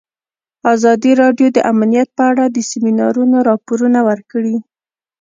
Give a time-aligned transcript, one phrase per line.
[0.73, 4.55] ازادي راډیو د امنیت په اړه د سیمینارونو راپورونه ورکړي.